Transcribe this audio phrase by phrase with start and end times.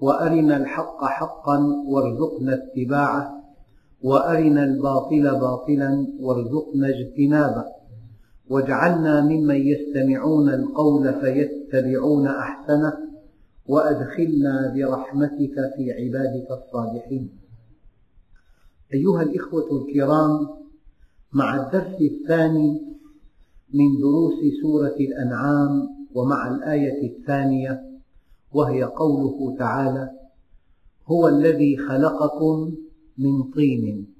[0.00, 3.44] وأرنا الحق حقا وارزقنا اتباعه
[4.02, 7.64] وأرنا الباطل باطلا وارزقنا اجتنابه.
[8.48, 12.92] واجعلنا ممن يستمعون القول فيتبعون أحسنه
[13.66, 17.30] وأدخلنا برحمتك في عبادك الصالحين.
[18.94, 20.48] أيها الإخوة الكرام
[21.32, 22.80] مع الدرس الثاني
[23.74, 27.89] من دروس سورة الأنعام ومع الآية الثانية
[28.52, 30.10] وهي قوله تعالى
[31.06, 32.74] هو الذي خلقكم
[33.18, 34.14] من طين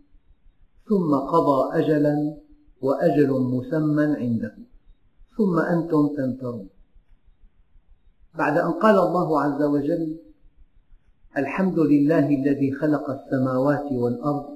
[0.88, 2.37] ثم قضى أجلا
[2.80, 4.55] وأجل مسمى عنده
[5.37, 6.68] ثم أنتم تمترون.
[8.38, 10.18] بعد أن قال الله عز وجل
[11.37, 14.46] الحمد لله الذي خلق السماوات والأرض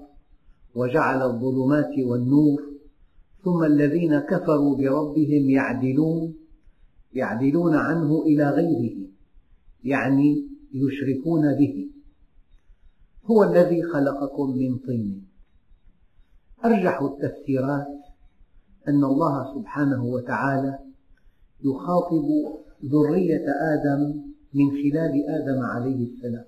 [0.74, 2.62] وجعل الظلمات والنور
[3.44, 6.34] ثم الذين كفروا بربهم يعدلون
[7.12, 9.13] يعدلون عنه إلى غيره.
[9.84, 11.90] يعني يشركون به.
[13.24, 15.28] هو الذي خلقكم من طين.
[16.64, 17.86] أرجح التفسيرات
[18.88, 20.78] أن الله سبحانه وتعالى
[21.64, 22.24] يخاطب
[22.84, 24.22] ذرية آدم
[24.54, 26.44] من خلال آدم عليه السلام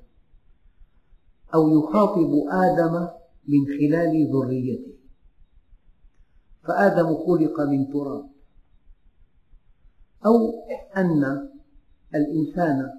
[1.54, 3.08] أو يخاطب آدم
[3.48, 4.92] من خلال ذريته.
[6.62, 8.28] فآدم خلق من تراب.
[10.26, 10.52] أو
[10.96, 11.48] أن
[12.14, 12.90] الإنسان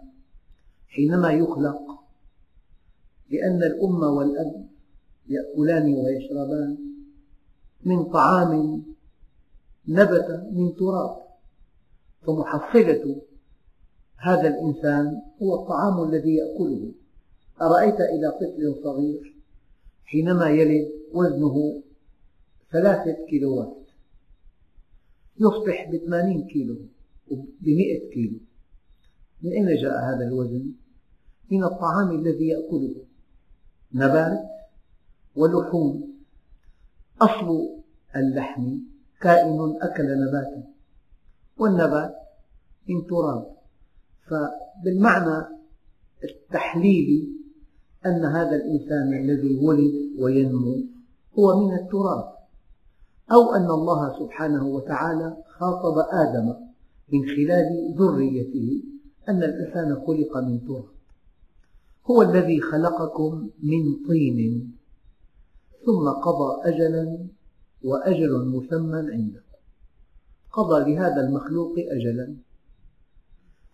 [0.87, 1.81] حينما يخلق
[3.29, 4.67] لأن الأم والأب
[5.29, 6.77] يأكلان ويشربان
[7.85, 8.83] من طعام
[9.87, 11.27] نبت من تراب.
[12.21, 13.21] فمحصلة
[14.17, 16.91] هذا الإنسان هو الطعام الذي يأكله.
[17.61, 19.35] أرأيت إلى طفل صغير
[20.05, 21.83] حينما يلد وزنه
[22.71, 23.77] ثلاثة كيلوات
[25.39, 26.75] يصبح بثمانين كيلو
[27.61, 28.39] بمئة كيلو.
[29.41, 30.71] من أين جاء هذا الوزن؟
[31.51, 32.95] من الطعام الذي يأكله.
[33.93, 34.49] نبات
[35.35, 36.13] ولحوم.
[37.21, 37.69] أصل
[38.15, 38.77] اللحم
[39.21, 40.63] كائن أكل نباتا.
[41.57, 42.15] والنبات
[42.89, 43.57] من تراب.
[44.27, 45.45] فبالمعنى
[46.23, 47.27] التحليلي
[48.05, 50.75] أن هذا الإنسان الذي ولد وينمو
[51.39, 52.37] هو من التراب.
[53.31, 56.55] أو أن الله سبحانه وتعالى خاطب آدم
[57.13, 58.96] من خلال ذريته.
[59.29, 60.85] أن الإنسان خلق من تراب.
[62.05, 64.71] هو الذي خلقكم من طين.
[65.85, 67.27] ثم قضى أجلا
[67.83, 69.43] وأجل مسمى عنده.
[70.51, 72.35] قضى لهذا المخلوق أجلا.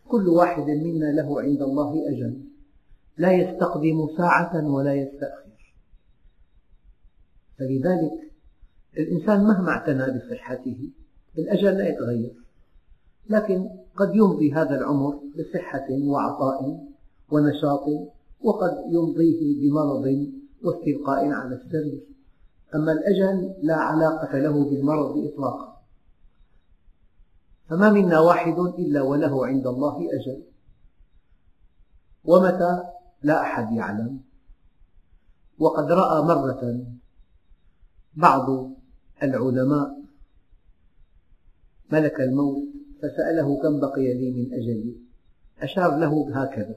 [0.08, 2.44] كل واحد منا له عند الله أجل
[3.18, 5.74] لا يستقدم ساعة ولا يستأخر.
[7.58, 8.32] فلذلك
[8.98, 10.90] الإنسان مهما اعتنى بصحته
[11.38, 12.34] الأجل لا يتغير.
[13.30, 16.88] لكن قد يمضي هذا العمر بصحة وعطاء
[17.32, 17.86] ونشاط
[18.42, 20.06] وقد يمضيه بمرض
[20.64, 22.04] واستلقاء على السرير
[22.76, 25.84] أما الأجل لا علاقة له بالمرض إطلاقا.
[27.70, 30.44] فما منا واحد إلا وله عند الله أجل.
[32.24, 32.84] ومتى
[33.24, 34.20] لا أحد يعلم.
[35.60, 36.86] وقد رأى مرة
[38.14, 38.70] بعض
[39.24, 40.04] العلماء
[41.92, 42.64] ملك الموت
[43.04, 44.96] فسأله كم بقي لي من أجلي
[45.62, 46.76] أشار له هكذا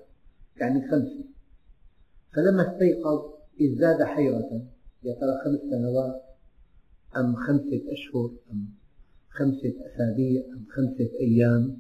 [0.57, 1.25] يعني خمسة
[2.35, 3.21] فلما استيقظ
[3.63, 4.63] ازداد حيرة
[5.03, 6.23] يا ترى خمس سنوات؟
[7.17, 8.69] أم خمسة أشهر؟ أم
[9.31, 11.77] خمسة أسابيع؟ أم خمسة أيام؟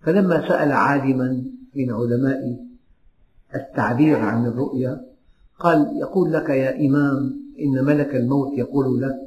[0.00, 1.44] فلما سأل عالما
[1.74, 2.66] من علماء
[3.54, 5.04] التعبير عن الرؤيا
[5.58, 9.20] قال يقول لك يا إمام إن ملك الموت يقول لك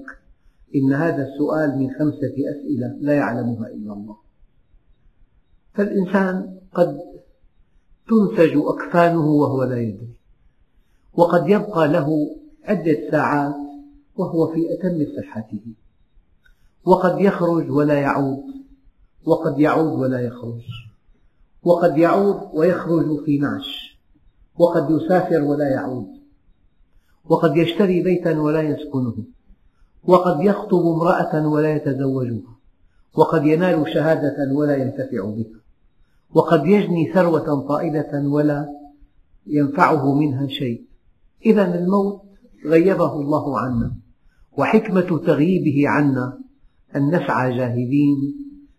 [0.76, 4.25] إن هذا السؤال من خمسة أسئلة لا يعلمها إلا الله.
[5.76, 6.98] فالإنسان قد
[8.10, 10.16] تنسج أكفانه وهو لا يدري
[11.14, 12.08] وقد يبقى له
[12.64, 13.56] عدة ساعات
[14.16, 15.62] وهو في أتم صحته
[16.86, 18.44] وقد يخرج ولا يعود
[19.26, 20.62] وقد يعود ولا يخرج
[21.64, 24.00] وقد يعود ويخرج في نعش
[24.58, 26.08] وقد يسافر ولا يعود
[27.26, 29.16] وقد يشتري بيتا ولا يسكنه
[30.04, 32.56] وقد يخطب امرأة ولا يتزوجها
[33.18, 35.65] وقد ينال شهادة ولا ينتفع بها.
[36.34, 38.68] وقد يجني ثروة طائلة ولا
[39.48, 40.86] ينفعه منها شيء.
[41.46, 42.22] إذا الموت
[42.66, 43.92] غيبه الله عنا
[44.58, 46.40] وحكمة تغييبه عنا
[46.96, 48.18] أن نسعى جاهدين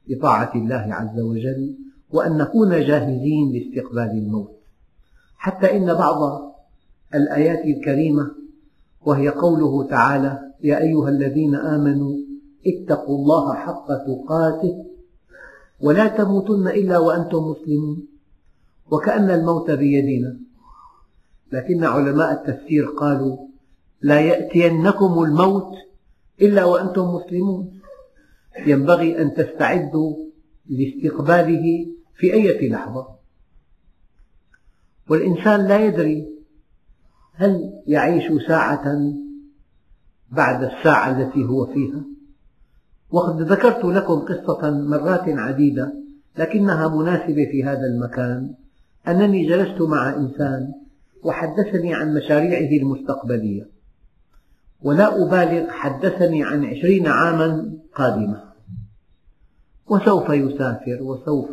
[0.08, 1.76] لطاعة الله عز وجل
[2.10, 4.56] وأن نكون جاهزين لاستقبال الموت.
[5.36, 6.16] حتى إن بعض
[7.14, 8.30] الآيات الكريمة
[9.06, 12.16] وهي قوله تعالى يا أيها الذين آمنوا
[12.66, 14.84] اتقوا الله حق تقاته
[15.80, 18.08] ولا تموتن إلا وأنتم مسلمون.
[18.90, 20.40] وكأن الموت بيدنا
[21.52, 23.48] لكن علماء التفسير قالوا
[24.00, 25.72] لا يأتينكم الموت
[26.42, 27.80] إلا وأنتم مسلمون.
[28.66, 30.16] ينبغي أن تستعدوا
[30.66, 33.08] لاستقباله في أي لحظة.
[35.08, 36.26] والإنسان لا يدري
[37.32, 39.14] هل يعيش ساعة
[40.30, 42.15] بعد الساعة التي هو فيها.
[43.10, 45.92] وقد ذكرت لكم قصة مرات عديدة
[46.38, 48.54] لكنها مناسبة في هذا المكان.
[49.08, 50.72] أنني جلست مع إنسان
[51.24, 53.76] وحدثني عن مشاريعه المستقبلية.
[54.82, 58.42] ولا أبالغ حدثني عن عشرين عاما قادمة
[59.86, 61.50] وسوف يسافر وسوف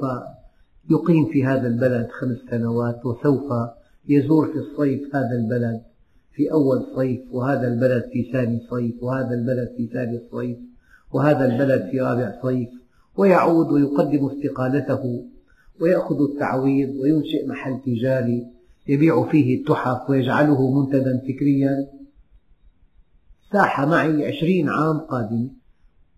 [0.90, 3.54] يقيم في هذا البلد خمس سنوات وسوف
[4.08, 5.82] يزور في الصيف هذا البلد
[6.34, 10.58] في أول صيف وهذا البلد في ثاني صيف وهذا البلد في ثالث صيف.
[11.14, 12.70] وهذا البلد في رابع صيف
[13.18, 15.26] ويعود ويقدم استقالته
[15.82, 18.48] ويأخذ التعويض وينشئ محل تجاري
[18.88, 21.88] يبيع فيه التحف ويجعله منتدى فكريا.
[23.52, 25.50] ساح معي عشرين عام قادمة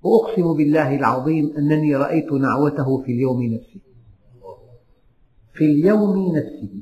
[0.04, 3.80] وأقسم بالله العظيم أنني رأيت نعوته في اليوم نفسه
[5.54, 6.82] في اليوم نفسه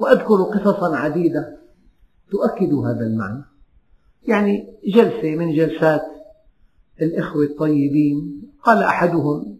[0.00, 1.58] وأذكر قصصا عديدة
[2.30, 3.44] تؤكد هذا المعنى.
[4.28, 6.02] يعني جلسة من جلسات
[7.02, 8.42] الإخوة الطيبين.
[8.62, 9.56] قال أحدهم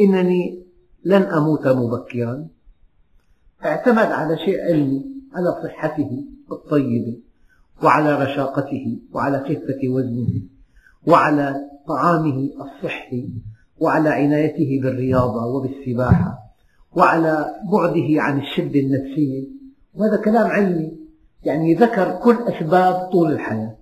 [0.00, 0.62] إنني
[1.04, 2.48] لن أموت مبكرا.
[3.64, 7.18] اعتمد على شيء علمي على صحته الطيبة
[7.82, 10.40] وعلى رشاقته وعلى خفة وزنه
[11.06, 11.56] وعلى
[11.88, 13.28] طعامه الصحي
[13.80, 16.38] وعلى عنايته بالرياضة وبالسباحة
[16.92, 19.44] وعلى بعده عن الشدة النفسية.
[19.94, 21.07] وهذا كلام علمي.
[21.44, 23.76] يعني ذكر كل أسباب طول الحياة.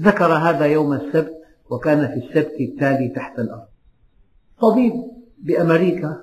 [0.00, 1.34] ذكر هذا يوم السبت
[1.70, 3.66] وكان في السبت التالي تحت الأرض.
[4.60, 4.92] طبيب
[5.38, 6.22] بأمريكا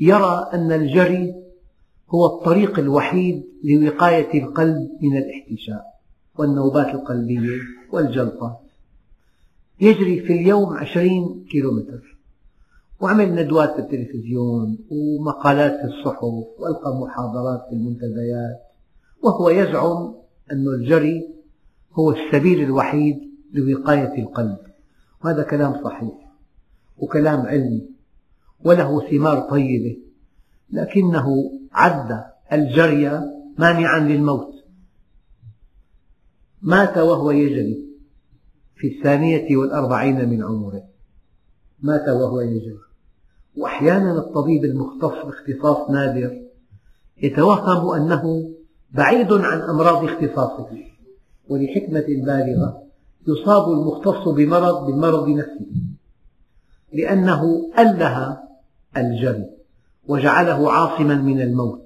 [0.00, 1.34] يرى أن الجري
[2.10, 5.84] هو الطريق الوحيد لوقاية القلب من الاحتشاء
[6.38, 7.58] والنوبات القلبية
[7.92, 8.60] والجلطات.
[9.80, 12.16] يجري في اليوم عشرين كيلومتر.
[13.00, 16.24] وعمل ندوات في التلفزيون ومقالات في الصحف
[16.58, 18.73] وألقى محاضرات في المنتديات.
[19.24, 20.14] وهو يزعم
[20.52, 21.34] أن الجري
[21.92, 23.16] هو السبيل الوحيد
[23.52, 24.58] لوقاية القلب.
[25.24, 26.32] وهذا كلام صحيح
[26.96, 27.88] وكلام علمي
[28.64, 29.96] وله ثمار طيبة
[30.70, 31.26] لكنه
[31.72, 33.20] عد الجري
[33.58, 34.54] مانعا للموت.
[36.62, 37.84] مات وهو يجري
[38.76, 40.82] في الثانية والأربعين من عمره.
[41.82, 42.78] مات وهو يجري.
[43.56, 46.40] وأحيانا الطبيب المختص باختصاص نادر
[47.22, 48.54] يتوهم أنه
[48.94, 50.84] بعيد عن أمراض اختصاصه.
[51.48, 52.82] ولحكمة بالغة
[53.28, 55.66] يصاب المختص بمرض بالمرض نفسه.
[56.92, 58.40] لأنه أله
[58.96, 59.50] الجري
[60.08, 61.84] وجعله عاصما من الموت.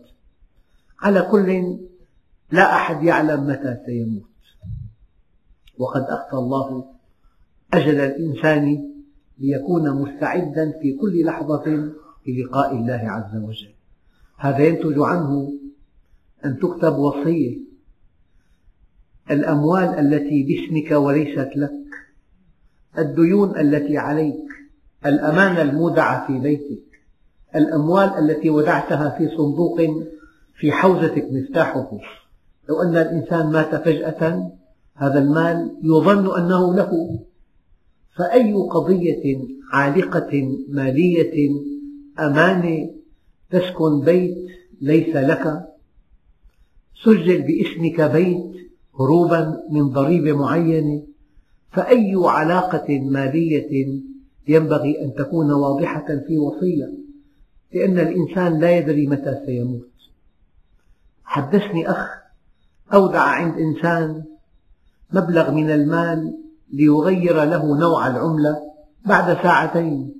[1.01, 1.79] على كل
[2.51, 4.23] لا أحد يعلم متى سيموت.
[5.79, 6.85] وقد أخفى الله
[7.75, 8.93] أجل الإنسان
[9.39, 11.93] ليكون مستعدا في كل لحظة
[12.27, 13.75] للقاء الله عز وجل.
[14.37, 15.53] هذا ينتج عنه
[16.45, 17.59] أن تكتب وصية.
[19.31, 21.71] الأموال التي باسمك وليست لك.
[22.99, 24.45] الديون التي عليك.
[25.07, 26.83] الأمانة المودعة في بيتك.
[27.57, 29.81] الأموال التي ودعتها في صندوق
[30.59, 31.91] في حوزتك مفتاحه.
[32.69, 34.53] لو أن الإنسان مات فجأة
[34.95, 37.21] هذا المال يظن أنه له.
[38.17, 39.39] فأي قضية
[39.73, 41.51] عالقة مالية
[42.19, 42.91] أمانة
[43.51, 44.37] تسكن بيت
[44.81, 45.69] ليس لك؟
[47.05, 51.03] سجل باسمك بيت هروبا من ضريبة معينة
[51.73, 54.01] فأي علاقة مالية
[54.49, 56.99] ينبغي أن تكون واضحة في وصية؟
[57.75, 59.89] لأن الإنسان لا يدري متى سيموت.
[61.25, 62.09] حدثني أخ
[62.95, 64.25] أودع عند إنسان
[65.13, 66.39] مبلغ من المال
[66.73, 68.57] ليغير له نوع العملة
[69.07, 70.15] بعد ساعتين.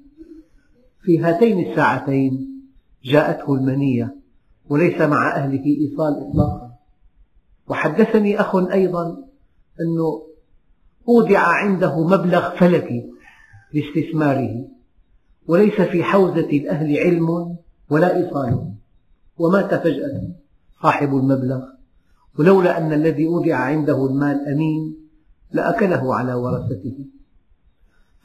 [1.03, 2.63] في هاتين الساعتين
[3.05, 4.15] جاءته المنية
[4.69, 6.68] وليس مع أهله إيصال إطلاقا.
[7.69, 9.05] وحدثني أخ أيضا
[9.81, 10.23] أنه
[11.09, 13.11] أودع عنده مبلغ فلكي
[13.73, 14.69] لاستثماره
[15.47, 17.57] وليس في حوزة الأهل علم
[17.91, 18.73] ولا إيصال.
[19.39, 20.23] ومات فجأة
[20.83, 21.61] صاحب المبلغ
[22.39, 24.97] ولولا أن الذي أودع عنده المال أمين
[25.53, 27.07] لأكله على ورثته.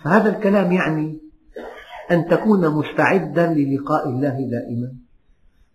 [0.03, 1.19] فهذا الكلام يعني
[2.11, 4.93] أن تكون مستعدا للقاء الله دائما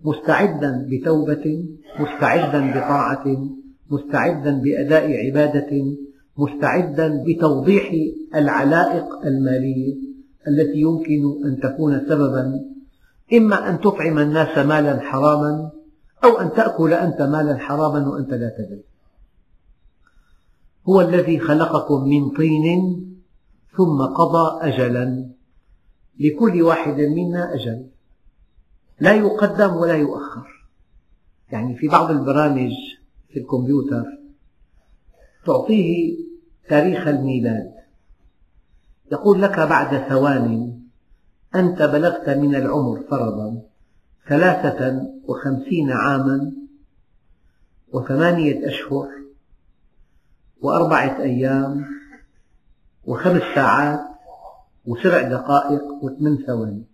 [0.04, 1.64] مستعدا بتوبة
[2.00, 3.24] مستعدا بطاعة
[3.90, 5.96] مستعدا بأداء عبادة
[6.38, 7.92] مستعدا بتوضيح
[8.34, 9.94] العلائق المالية
[10.48, 12.60] التي يمكن أن تكون سببا.
[13.32, 15.70] إما أن تطعم الناس مالا حراما
[16.24, 18.84] أو أن تأكل أنت مالا حراما وأنت لا تدري.
[20.88, 22.98] هو الذي خلقكم من طين
[23.76, 25.28] ثم قضى أجلا.
[26.20, 27.86] لكل واحد منا أجل.
[29.00, 30.68] لا يقدم ولا يؤخر.
[31.52, 32.72] يعني في بعض البرامج
[33.28, 34.04] في الكمبيوتر
[35.46, 36.16] تعطيه
[36.68, 37.74] تاريخ الميلاد.
[39.12, 40.78] يقول لك بعد ثوان
[41.54, 43.62] أنت بلغت من العمر فرضا
[44.28, 46.52] ثلاثة وخمسين عاما
[47.92, 49.08] وثمانية أشهر
[50.60, 51.84] وأربعة أيام
[53.04, 54.00] وخمس ساعات
[54.86, 56.84] وسبع دقائق وثمان ثواني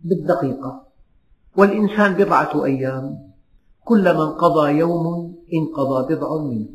[0.00, 0.86] بالدقيقة.
[1.56, 3.33] والإنسان بضعة أيام
[3.84, 6.68] كلما انقضى يوم انقضى بضع منه.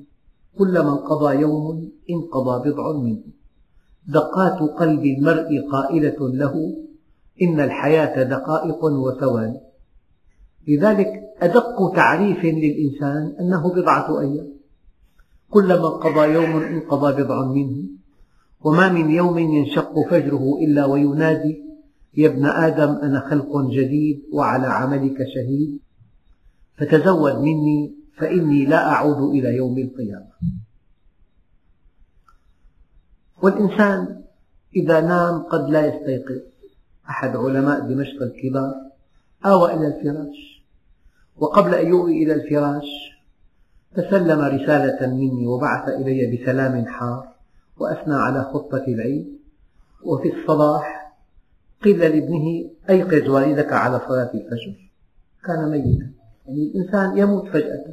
[0.57, 3.21] كلما انقضى يوم انقضى بضع منه.
[4.07, 6.75] دقات قلب المرء قائلة له
[7.41, 9.61] إن الحياة دقائق وثواني
[10.67, 11.11] لذلك
[11.41, 14.47] أدق تعريف للإنسان أنه بضعة أيام.
[15.49, 17.83] كلما انقضى يوم انقضى بضع منه
[18.61, 21.63] وما من يوم ينشق فجره إلا وينادي
[22.17, 25.79] يا ابن آدم أنا خلق جديد وعلى عملك شهيد.
[26.79, 30.31] فتزود مني فإني لا أعود إلى يوم القيامة.
[33.41, 34.21] والإنسان
[34.75, 36.41] إذا نام قد لا يستيقظ.
[37.09, 38.73] أحد علماء دمشق الكبار
[39.45, 40.63] آوى إلى الفراش
[41.37, 42.85] وقبل أن يؤوي إلى الفراش
[43.95, 47.27] تسلم رسالة مني وبعث إلي بسلام حار
[47.77, 49.39] وأثنى على خطة العيد.
[50.03, 51.15] وفي الصباح
[51.83, 54.91] قيل لابنه أيقظ والدك على صلاة الفجر.
[55.45, 56.18] كان ميتا.
[56.49, 57.85] يعني الإنسان يموت فجأة.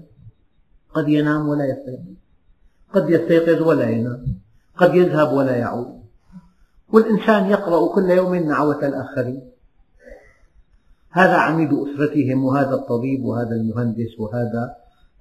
[0.95, 2.17] قد ينام ولا يستيقظ.
[2.95, 4.27] قد يستيقظ ولا ينام.
[4.77, 6.01] قد يذهب ولا يعود.
[6.93, 9.51] والإنسان يقرأ كل يوم نعوة الآخرين.
[11.11, 14.77] هذا عميد أسرتهم وهذا الطبيب وهذا المهندس وهذا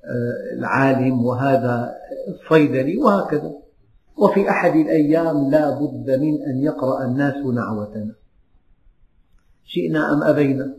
[0.06, 1.96] آه، العالم وهذا
[2.28, 3.54] الصيدلي وهكذا.
[4.18, 8.16] وفي أحد الأيام لا بد من أن يقرأ الناس نعوتنا.
[9.64, 10.76] شئنا أم أبينا؟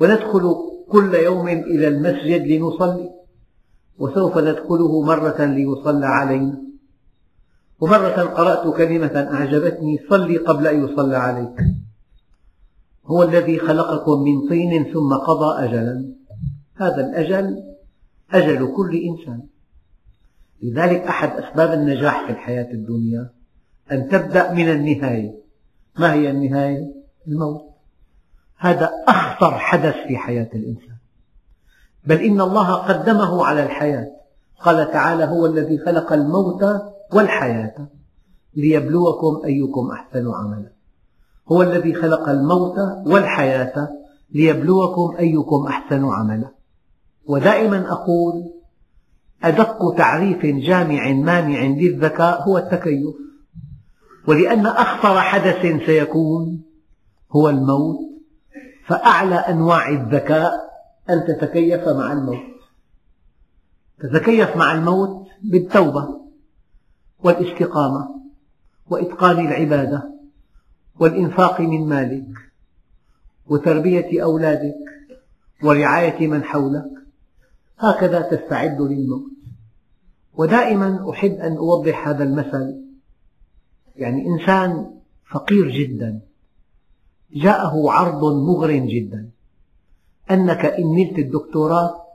[0.00, 3.10] وندخل كل يوم إلى المسجد لنصلي
[3.98, 6.66] وسوف ندخله مرة ليصلى علينا
[7.80, 11.56] ومرة قرأت كلمة أعجبتني صلي قبل أن يصلى عليك.
[13.06, 16.12] هو الذي خلقكم من طين ثم قضى أجلا.
[16.74, 17.62] هذا الأجل
[18.32, 19.42] أجل كل إنسان.
[20.62, 23.30] لذلك أحد أسباب النجاح في الحياة الدنيا
[23.92, 25.34] أن تبدأ من النهاية.
[25.98, 26.94] ما هي النهاية؟
[27.28, 27.75] الموت.
[28.58, 30.96] هذا أخطر حدث في حياة الإنسان.
[32.06, 34.06] بل إن الله قدمه على الحياة.
[34.60, 36.64] قال تعالى هو الذي خلق الموت
[37.12, 37.88] والحياة
[38.56, 40.72] ليبلوكم أيكم أحسن عملا.
[41.52, 43.88] هو الذي خلق الموت والحياة
[44.30, 46.50] ليبلوكم أيكم أحسن عملا.
[47.26, 48.52] ودائما أقول
[49.44, 53.14] أدق تعريف جامع مانع للذكاء هو التكيف.
[54.28, 56.62] ولأن أخطر حدث سيكون
[57.32, 58.15] هو الموت
[58.86, 60.52] فأعلى أنواع الذكاء
[61.10, 62.56] أن تتكيف مع الموت.
[63.98, 66.20] تتكيف مع الموت بالتوبة
[67.18, 68.20] والاستقامة
[68.86, 70.10] وإتقان العبادة
[71.00, 72.26] والإنفاق من مالك
[73.46, 74.76] وتربية أولادك
[75.62, 76.90] ورعاية من حولك.
[77.78, 79.30] هكذا تستعد للموت.
[80.34, 82.82] ودائما أحب أن أوضح هذا المثل.
[83.96, 84.90] يعني إنسان
[85.30, 86.20] فقير جدا.
[87.34, 89.30] جاءه عرض مغر جدا.
[90.30, 92.06] أنك إن نلت الدكتوراه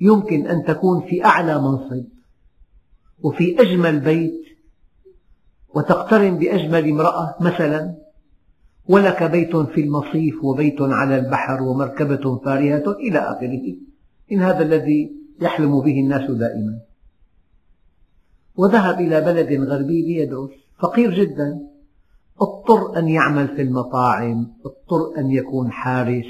[0.00, 2.04] يمكن أن تكون في أعلى منصب
[3.22, 4.44] وفي أجمل بيت
[5.74, 7.94] وتقترن بأجمل امرأة مثلا
[8.88, 13.76] ولك بيت في المصيف وبيت على البحر ومركبة فارهة إلى آخره.
[14.32, 16.80] إن هذا الذي يحلم به الناس دائما.
[18.56, 21.73] وذهب إلى بلد غربي ليدرس فقير جدا.
[22.40, 26.26] اضطر أن يعمل في المطاعم اضطر أن يكون حارس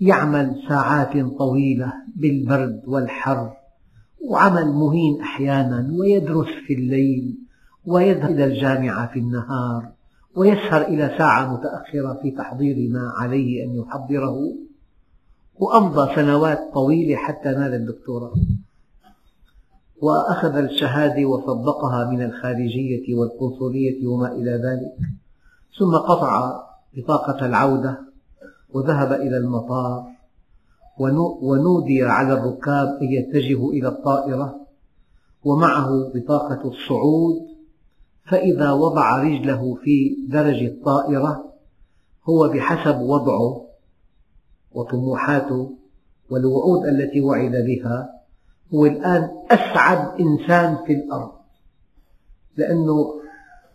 [0.00, 3.52] يعمل ساعات طويلة بالبرد والحر
[4.30, 7.38] وعمل مهين أحيانا ويدرس في الليل
[7.86, 9.94] ويذهب إلى الجامعة في النهار
[10.36, 14.52] ويسهر إلى ساعة متأخرة في تحضير ما عليه أن يحضره.
[15.54, 18.34] وأمضى سنوات طويلة حتى نال الدكتوراه.
[20.02, 25.08] وأخذ الشهادة وصدقها من الخارجية والقنصلية وما إلى ذلك.
[25.78, 26.62] ثم قطع
[26.96, 27.98] بطاقة العودة
[28.74, 30.04] وذهب إلى المطار.
[31.42, 34.60] ونودي على الركاب أن يتجهوا إلى الطائرة.
[35.44, 37.54] ومعه بطاقة الصعود.
[38.24, 41.44] فإذا وضع رجله في درج الطائرة
[42.28, 43.66] هو بحسب وضعه
[44.72, 45.76] وطموحاته
[46.30, 48.23] والوعود التي وعد بها
[48.74, 51.32] هو الآن أسعد إنسان في الأرض.
[52.56, 53.20] لأنه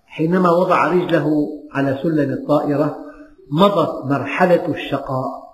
[0.06, 3.06] حينما وضع رجله على سلم الطائرة
[3.52, 5.50] مضت مرحلة الشقاء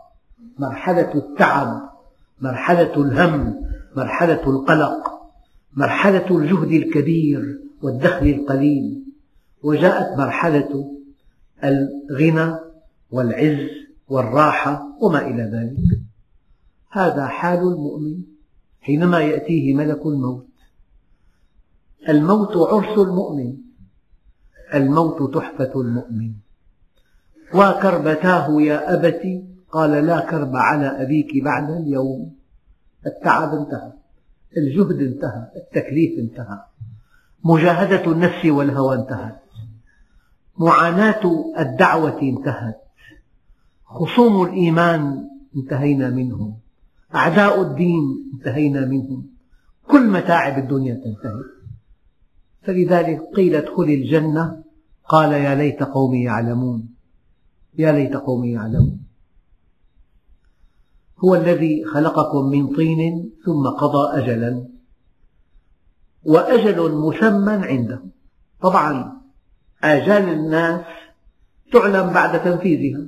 [0.59, 1.89] مرحلة التعب
[2.41, 3.61] مرحلة الهم
[3.95, 5.11] مرحلة القلق
[5.73, 9.03] مرحلة الجهد الكبير والدخل القليل.
[9.63, 10.91] وجاءت مرحلة
[11.63, 12.55] الغنى
[13.11, 13.69] والعز
[14.07, 15.99] والراحة وما إلى ذلك.
[16.91, 18.34] هذا حال المؤمن.
[18.85, 20.47] حينما يأتيه ملك الموت.
[22.09, 23.57] الموت عرس المؤمن.
[24.73, 26.33] الموت تحفة المؤمن.
[27.53, 32.35] وكربتاه يا أبت قال لا كرب على أبيك بعد اليوم.
[33.05, 33.91] التعب انتهى.
[34.57, 35.47] الجهد انتهى.
[35.55, 36.59] التكليف انتهى.
[37.43, 39.41] مجاهدة النفس والهوى انتهت.
[40.57, 42.81] معاناة الدعوة انتهت.
[43.85, 46.64] خصوم الإيمان انتهينا منهم.
[47.13, 49.29] أعداء الدين انتهينا منهم.
[49.87, 51.43] كل متاعب الدنيا تنتهي.
[52.61, 54.63] فلذلك قيل ادخل الجنة.
[55.07, 56.95] قال يا ليت قومي يعلمون.
[57.77, 59.05] يا ليت قومي يعلمون.
[61.23, 64.67] هو الذي خلقكم من طين ثم قضى أجلا.
[66.23, 68.01] وأجل مسمى عنده.
[68.61, 69.21] طبعا
[69.83, 70.85] آجال الناس
[71.73, 73.07] تعلم بعد تنفيذها.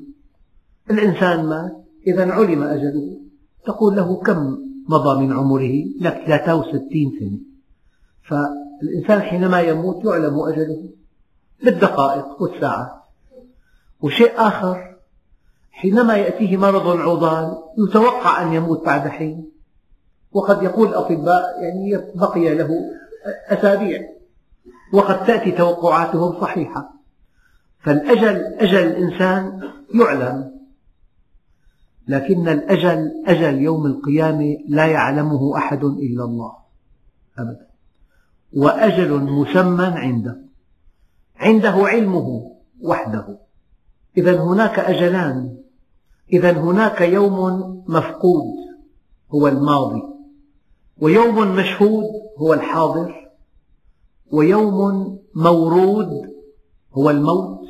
[0.92, 3.27] الإنسان مات إذا علم أجله.
[3.68, 4.58] تقول له كم
[4.90, 7.40] مضى من عمره؟ لك 63 سنة.
[8.30, 10.90] فالإنسان حينما يموت يعلم أجله
[11.64, 12.92] بالدقائق والساعات.
[14.02, 14.96] وشيء آخر
[15.72, 19.52] حينما يأتيه مرض عضال يتوقع أن يموت بعد حين.
[20.32, 22.70] وقد يقول الأطباء يعني بقي له
[23.50, 24.02] أسابيع.
[24.94, 26.94] وقد تأتي توقعاتهم صحيحة.
[27.80, 29.62] فالأجل أجل الإنسان
[29.94, 30.57] يعلم
[32.08, 36.54] لكن الأجل أجل يوم القيامة لا يعلمه أحد إلا الله.
[37.38, 37.68] أبدا.
[38.54, 40.42] وأجل مسمى عنده.
[41.36, 43.40] عنده علمه وحده.
[44.18, 45.58] إذا هناك أجلان.
[46.34, 47.38] إذا هناك يوم
[47.88, 48.56] مفقود
[49.32, 50.04] هو الماضي.
[50.98, 52.06] ويوم مشهود
[52.38, 53.32] هو الحاضر.
[54.32, 56.34] ويوم مورود
[56.94, 57.62] هو الموت.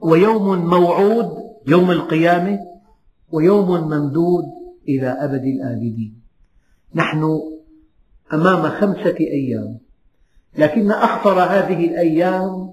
[0.00, 1.30] ويوم موعود
[1.66, 2.58] يوم القيامة.
[3.32, 4.44] ويوم ممدود
[4.88, 6.22] إلى أبد الآبدين.
[6.94, 7.40] نحن
[8.32, 9.78] أمام خمسة أيام
[10.58, 12.70] لكن أخطر هذه الأيام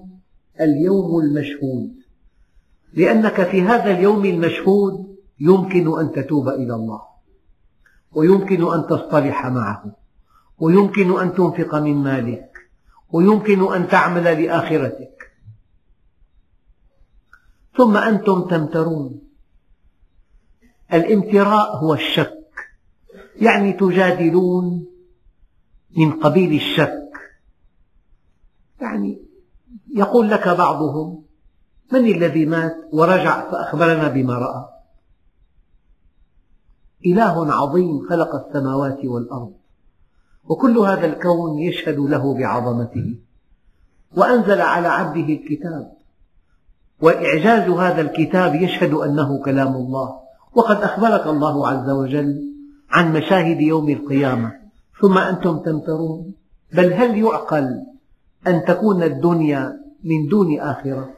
[0.60, 1.94] اليوم المشهود.
[2.94, 7.02] لأنك في هذا اليوم المشهود يمكن أن تتوب إلى الله
[8.12, 9.96] ويمكن أن تصطلح معه
[10.58, 12.50] ويمكن أن تنفق من مالك
[13.12, 15.32] ويمكن أن تعمل لآخرتك.
[17.76, 19.27] ثم أنتم تمترون.
[20.92, 22.38] الامتراء هو الشك.
[23.40, 24.86] يعني تجادلون
[25.96, 27.10] من قبيل الشك.
[28.80, 29.22] يعني
[29.94, 31.22] يقول لك بعضهم
[31.92, 34.68] من الذي مات ورجع فأخبرنا بما رأى؟
[37.06, 39.52] إله عظيم خلق السماوات والأرض
[40.44, 43.18] وكل هذا الكون يشهد له بعظمته.
[44.16, 45.92] وأنزل على عبده الكتاب
[47.02, 50.27] وإعجاز هذا الكتاب يشهد أنه كلام الله.
[50.54, 52.42] وقد أخبرك الله عز وجل
[52.90, 54.52] عن مشاهد يوم القيامة.
[55.00, 56.32] ثم أنتم تمترون.
[56.72, 57.82] بل هل يعقل
[58.46, 61.08] أن تكون الدنيا من دون آخرة؟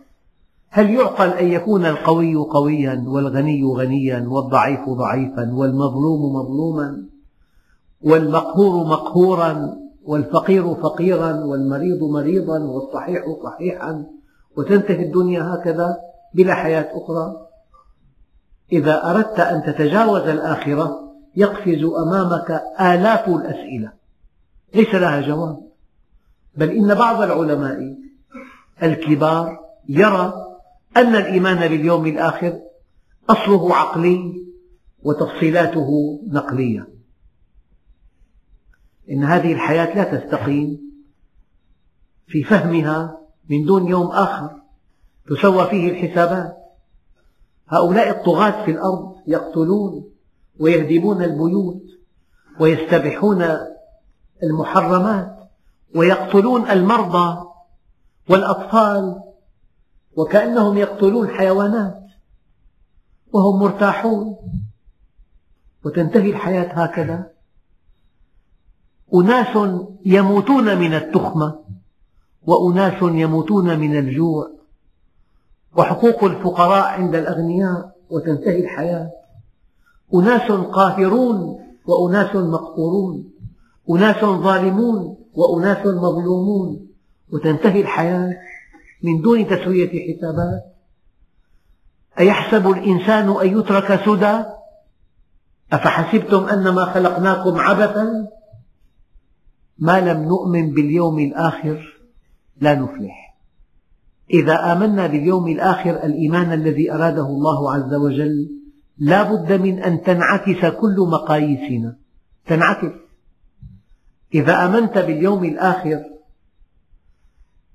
[0.71, 7.05] هل يعقل أن يكون القوي قويا والغني غنيا والضعيف ضعيفا والمظلوم مظلوما
[8.03, 14.05] والمقهور مقهورا والفقير فقيرا والمريض مريضا والصحيح صحيحا
[14.57, 15.97] وتنتهي الدنيا هكذا
[16.35, 17.47] بلا حياة أخرى؟
[18.73, 21.01] إذا أردت أن تتجاوز الآخرة
[21.37, 23.93] يقفز أمامك آلاف الأسئلة.
[24.75, 25.61] ليس لها جواب.
[26.55, 27.97] بل إن بعض العلماء
[28.83, 30.33] الكبار يرى
[30.97, 32.61] أن الإيمان باليوم الآخر
[33.31, 34.47] أصله عقلي
[35.03, 36.89] وتفصيلاته نقلية.
[39.11, 40.81] إن هذه الحياة لا تستقيم
[42.27, 44.51] في فهمها من دون يوم آخر
[45.27, 46.60] تسوى فيه الحسابات.
[47.71, 50.11] هؤلاء الطغاة في الأرض يقتلون
[50.61, 51.83] ويهدمون البيوت
[52.61, 53.45] ويستبحون
[54.43, 55.37] المحرمات
[55.95, 57.47] ويقتلون المرضى
[58.31, 59.23] والأطفال
[60.17, 62.01] وكأنهم يقتلون حيوانات
[63.33, 64.37] وهم مرتاحون.
[65.85, 67.31] وتنتهي الحياة هكذا.
[69.15, 71.65] أناس يموتون من التخمة
[72.43, 74.60] وأناس يموتون من الجوع.
[75.77, 79.11] وحقوق الفقراء عند الأغنياء وتنتهي الحياة.
[80.15, 83.31] أناس قاهرون وأناس مقهورون.
[83.91, 86.87] أناس ظالمون وأناس مظلومون.
[87.33, 88.37] وتنتهي الحياة
[89.03, 90.65] من دون تسوية حسابات.
[92.19, 94.45] أيحسب الإنسان أن يترك سدى؟
[95.73, 98.29] أفحسبتم أنما خلقناكم عبثا؟
[99.79, 102.01] ما لم نؤمن باليوم الآخر
[102.61, 103.20] لا نفلح.
[104.33, 108.49] إذا آمنا باليوم الآخر الإيمان الذي أراده الله عز وجل
[108.99, 111.97] لا بد من أن تنعكس كل مقاييسنا.
[112.47, 112.93] تنعكس.
[114.35, 116.05] إذا آمنت باليوم الآخر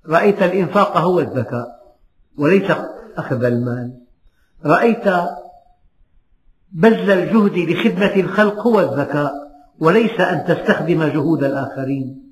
[0.08, 1.96] رأيت الإنفاق هو الذكاء
[2.38, 2.72] وليس
[3.18, 4.02] أخذ المال.
[4.66, 5.08] رأيت
[6.72, 9.32] بذل الجهد لخدمة الخلق هو الذكاء
[9.80, 12.25] وليس أن تستخدم جهود الآخرين.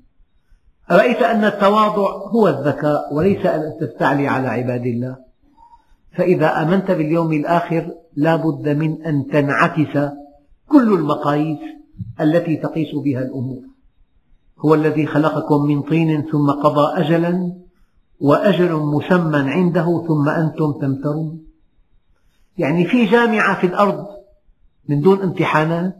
[0.90, 5.16] رأيت أن التواضع هو الذكاء وليس أن تستعلي على عباد الله.
[6.12, 10.10] فإذا آمنت باليوم الآخر لا بد من أن تنعكس
[10.68, 11.58] كل المقاييس
[12.20, 13.62] التي تقيس بها الأمور.
[14.58, 17.52] هو الذي خلقكم من طين ثم قضى أجلا
[18.20, 21.44] وأجل مسمى عنده ثم أنتم تمترون.
[22.58, 24.06] يعني في جامعة في الأرض
[24.88, 25.96] من دون امتحانات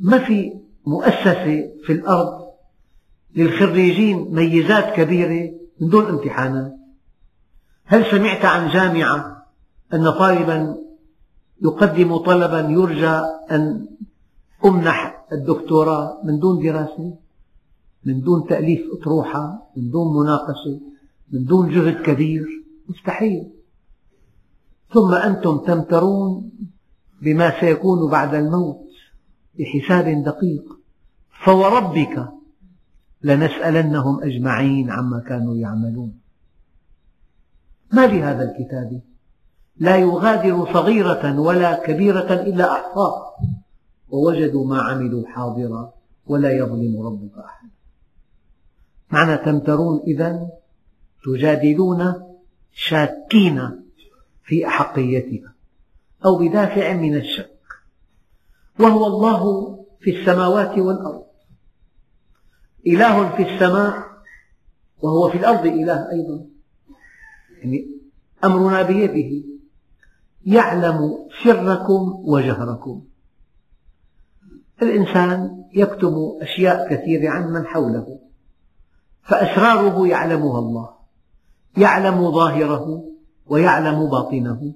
[0.00, 0.52] ما في
[0.86, 2.42] مؤسسة في الأرض
[3.36, 6.76] للخريجين ميزات كبيرة من دون امتحانات
[7.84, 9.46] هل سمعت عن جامعة
[9.94, 10.76] أن طالبا
[11.62, 13.86] يقدم طلبا يرجى أن
[14.64, 17.14] أمنح الدكتوراه من دون دراسة
[18.04, 20.80] من دون تأليف أطروحة من دون مناقشة
[21.32, 22.46] من دون جهد كبير؟
[22.88, 23.50] مستحيل.
[24.94, 26.50] ثم أنتم تمترون
[27.22, 28.88] بما سيكون بعد الموت
[29.58, 30.64] بحساب دقيق.
[31.44, 32.28] فوربك
[33.24, 36.20] لنسألنهم أجمعين عما كانوا يعملون.
[37.92, 39.00] ما لهذا الكتاب؟
[39.76, 43.32] لا يغادر صغيرة ولا كبيرة إلا أحصاها
[44.08, 45.92] ووجدوا ما عملوا حاضرا
[46.26, 47.70] ولا يظلم ربك أحدا
[49.10, 50.48] معنى تمترون إذا
[51.24, 52.14] تجادلون
[52.72, 53.82] شاكين
[54.44, 55.54] في أحقيتها
[56.24, 57.58] أو بدافع من الشك.
[58.80, 61.24] وهو الله في السماوات والأرض.
[62.86, 64.12] إله في السماء
[65.02, 66.46] وهو في الأرض إله أيضا.
[67.58, 67.86] يعني
[68.44, 69.46] أمرنا بيده
[70.46, 73.04] يعلم سركم وجهركم.
[74.82, 78.18] الإنسان يكتم أشياء كثيرة عن من حوله.
[79.22, 80.90] فأسراره يعلمها الله.
[81.76, 83.04] يعلم ظاهره
[83.46, 84.74] ويعلم باطنه.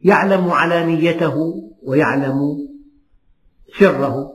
[0.00, 2.68] يعلم علانيته ويعلم
[3.78, 4.32] سره.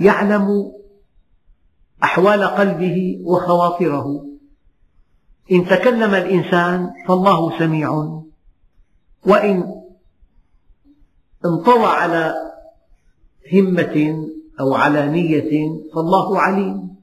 [0.00, 0.72] يعلم
[2.04, 4.24] أحوال قلبه وخواطره.
[5.52, 8.20] إن تكلم الإنسان فالله سميع.
[9.26, 9.74] وإن
[11.44, 12.34] انطوى على
[13.52, 14.28] همة
[14.60, 16.96] أو على نية فالله عليم.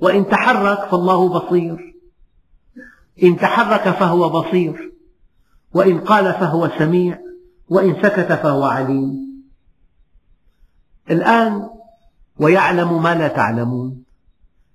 [0.00, 1.94] وإن تحرك فالله بصير.
[3.22, 4.92] إن تحرك فهو بصير.
[5.74, 7.18] وإن قال فهو سميع.
[7.68, 9.28] وإن سكت فهو عليم.
[11.10, 11.77] الآن
[12.38, 14.04] ويعلم ما لا تعلمون.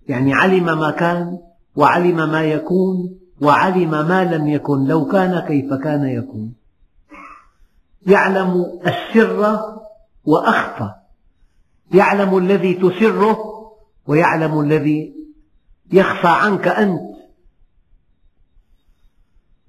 [0.07, 1.39] يعني علم ما كان
[1.75, 4.85] وعلم ما يكون وعلم ما لم يكن.
[4.85, 6.53] لو كان كيف كان يكون.
[8.07, 9.59] يعلم السر
[10.25, 10.91] وأخفى.
[11.93, 13.37] يعلم الذي تسره
[14.07, 15.13] ويعلم الذي
[15.91, 17.13] يخفى عنك أنت.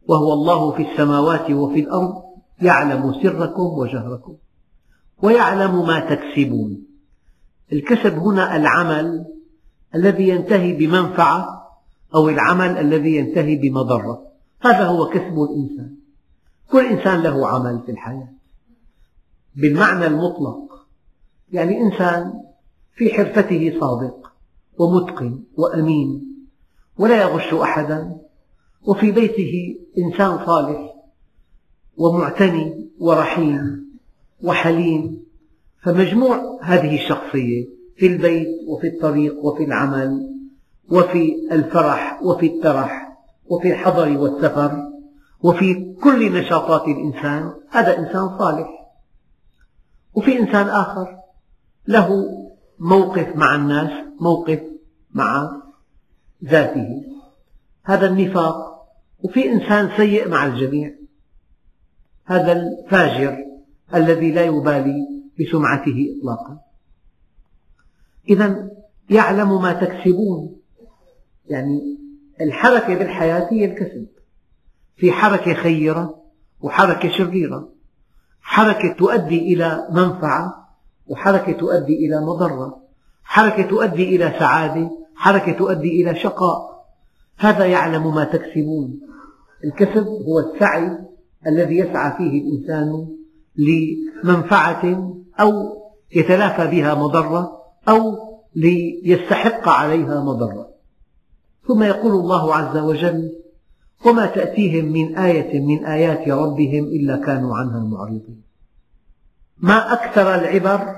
[0.09, 2.23] وهو الله في السماوات وفي الأرض.
[2.63, 4.37] يعلم سركم وجهركم
[5.23, 6.94] ويعلم ما تكسبون.
[7.75, 9.25] الكسب هنا العمل
[9.95, 11.65] الذي ينتهي بمنفعة
[12.15, 14.27] أو العمل الذي ينتهي بمضرة.
[14.63, 15.97] هذا هو كسب الإنسان.
[16.71, 18.29] كل إنسان له عمل في الحياة.
[19.57, 20.87] بالمعنى المطلق.
[21.53, 22.33] يعني إنسان
[22.95, 24.33] في حرفته صادق
[24.79, 26.37] ومتقن وأمين
[26.99, 28.17] ولا يغش أحدا.
[28.87, 30.95] وفي بيته إنسان صالح
[31.97, 33.85] ومعتني ورحيم
[34.43, 35.24] وحليم.
[35.85, 37.67] فمجموع هذه الشخصية
[37.97, 40.35] في البيت وفي الطريق وفي العمل
[40.91, 44.95] وفي الفرح وفي الترح وفي الحضر والسفر
[45.43, 48.69] وفي كل نشاطات الإنسان هذا إنسان صالح.
[50.15, 51.17] وفي إنسان آخر
[51.87, 52.25] له
[52.79, 54.61] موقف مع الناس موقف
[55.13, 55.51] مع
[56.45, 57.03] ذاته.
[57.85, 58.87] هذا النفاق
[59.23, 60.95] وفي إنسان سيء مع الجميع.
[62.25, 63.45] هذا الفاجر
[63.95, 66.59] الذي لا يبالي بسمعته إطلاقا.
[68.29, 68.71] إذا
[69.11, 70.57] يعلم ما تكسبون.
[71.49, 71.99] يعني
[72.41, 74.07] الحركة بالحياة هي الكسب.
[74.97, 76.23] في حركة خيرة
[76.61, 77.69] وحركة شريرة.
[78.41, 80.69] حركة تؤدي إلى منفعة
[81.07, 82.83] وحركة تؤدي إلى مضرة.
[83.23, 84.91] حركة تؤدي إلى سعادة.
[85.15, 86.85] حركة تؤدي إلى شقاء.
[87.37, 89.01] هذا يعلم ما تكسبون.
[89.65, 90.99] الكسب هو السعي
[91.47, 93.09] الذي يسعى فيه الإنسان
[93.57, 98.01] لمنفعة أو يتلافى بها مضرة أو
[98.55, 100.69] ليستحق عليها مضرة.
[101.69, 103.33] ثم يقول الله عز وجل
[104.07, 108.43] وما تأتيهم من آية من آيات ربهم إلا كانوا عنها معرضين.
[109.59, 110.95] ما أكثر العبر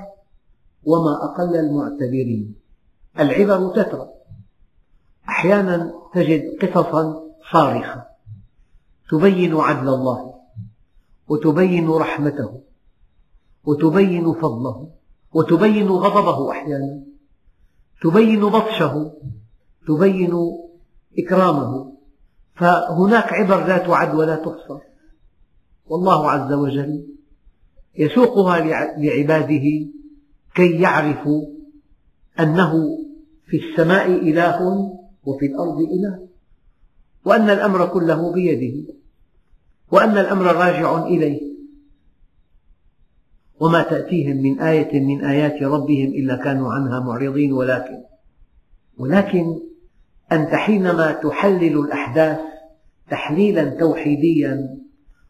[0.84, 2.54] وما أقل المعتبرين.
[3.18, 4.08] العبر تترى.
[5.28, 7.22] أحيانا تجد قصصا
[7.52, 8.06] صارخة
[9.10, 10.34] تبين عدل الله
[11.28, 12.60] وتبين رحمته.
[13.66, 14.88] وتبين فضله
[15.34, 17.02] وتبين غضبه أحيانا
[18.02, 19.12] تبين بطشه
[19.88, 20.34] تبين
[21.18, 21.92] إكرامه.
[22.54, 24.78] فهناك عبر لا تعد ولا تحصى.
[25.86, 27.06] والله عز وجل
[27.98, 28.60] يسوقها
[28.98, 29.64] لعباده
[30.54, 31.46] كي يعرفوا
[32.40, 32.72] أنه
[33.46, 34.62] في السماء إله
[35.24, 36.26] وفي الأرض إله
[37.24, 38.94] وأن الأمر كله بيده
[39.92, 41.55] وأن الأمر راجع إليه.
[43.60, 48.02] وما تأتيهم من آية من آيات ربهم إلا كانوا عنها معرضين ولكن
[48.98, 49.60] ولكن
[50.32, 52.38] أنت حينما تحلل الأحداث
[53.10, 54.76] تحليلا توحيديا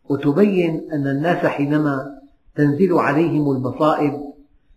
[0.09, 2.21] وتبين أن الناس حينما
[2.55, 4.12] تنزل عليهم المصائب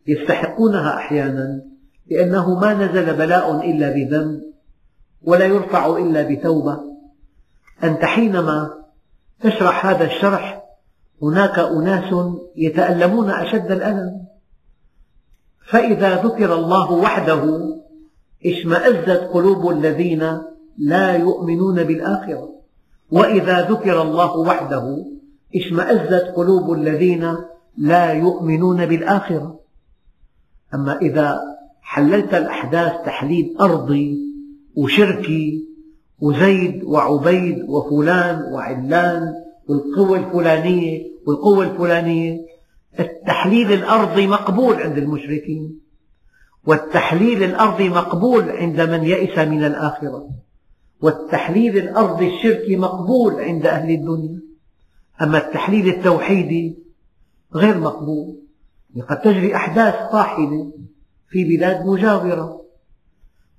[0.07, 1.61] يستحقونها أحيانا
[2.11, 4.41] لأنه ما نزل بلاء إلا بذنب
[5.21, 6.79] ولا يرفع إلا بتوبة.
[7.83, 8.69] أنت حينما
[9.41, 10.58] تشرح هذا الشرح
[11.21, 12.13] هناك أناس
[12.55, 14.25] يتألمون أشد الألم.
[15.69, 17.59] فإذا ذكر الله وحده
[18.45, 20.37] اشمأزت قلوب الذين
[20.77, 22.49] لا يؤمنون بالآخرة.
[23.11, 25.05] وإذا ذكر الله وحده
[25.55, 27.35] اشمأزت قلوب الذين
[27.77, 29.59] لا يؤمنون بالآخرة.
[30.73, 31.39] أما إذا
[31.81, 34.17] حللت الأحداث تحليل أرضي
[34.75, 35.69] وشركي
[36.19, 39.33] وزيد وعبيد وفلان وعلان
[39.69, 42.45] والقوة الفلانية والقوة الفلانية.
[42.99, 45.79] التحليل الأرضي مقبول عند المشركين
[46.67, 50.29] والتحليل الأرضي مقبول عند من يئس من الآخرة
[51.01, 54.39] والتحليل الأرضي الشركي مقبول عند أهل الدنيا.
[55.21, 56.77] أما التحليل التوحيدي
[57.55, 58.35] غير مقبول
[59.09, 60.71] قد تجري أحداث طاحنة
[61.29, 62.61] في بلاد مجاورة.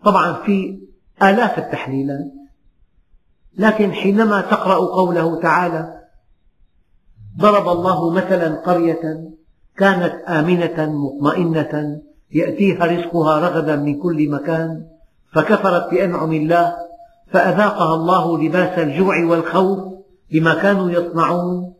[0.05, 0.81] طبعا في
[1.23, 2.33] آلاف التحليلات
[3.57, 6.00] لكن حينما تقرأ قوله تعالى
[7.41, 9.31] ضرب الله مثلا قرية
[9.77, 12.01] كانت آمنة مطمئنة
[12.33, 14.87] يأتيها رزقها رغدا من كل مكان
[15.33, 16.75] فكفرت بأنعم الله
[17.33, 19.79] فأذاقها الله لباس الجوع والخوف
[20.33, 21.75] بما كانوا يصنعون.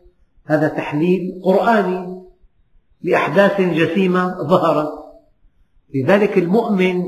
[0.45, 2.21] هذا تحليل قرآني
[3.01, 4.91] لأحداث جسيمة ظهرت.
[5.95, 7.03] لذلك المؤمن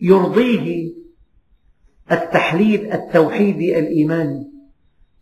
[0.00, 0.92] يرضيه
[2.12, 4.55] التحليل التوحيدي الإيماني.